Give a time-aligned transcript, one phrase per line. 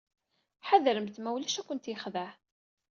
[0.67, 2.29] Ḥadremt ma ulac ad kent-yexdeɛ.